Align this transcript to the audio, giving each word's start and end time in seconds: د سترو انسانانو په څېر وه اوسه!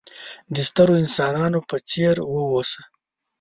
د 0.53 0.57
سترو 0.69 0.93
انسانانو 1.03 1.59
په 1.69 1.75
څېر 1.89 2.15
وه 2.31 2.43
اوسه! 2.51 2.81